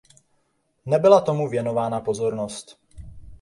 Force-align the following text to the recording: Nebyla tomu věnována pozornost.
Nebyla 0.85 1.21
tomu 1.21 1.47
věnována 1.49 2.01
pozornost. 2.01 2.79